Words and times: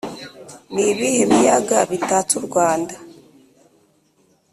Ni 0.73 0.83
ibihe 0.91 1.21
biyaga 1.31 1.77
bitatse 1.91 2.33
u 2.39 2.43
Rwanda? 2.47 2.95